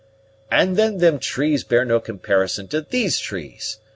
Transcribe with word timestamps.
"And 0.49 0.77
then 0.77 0.97
them 0.97 1.19
trees 1.19 1.63
bear 1.63 1.85
no 1.85 1.99
comparison 1.99 2.67
to 2.69 2.81
these 2.81 3.19
trees. 3.19 3.77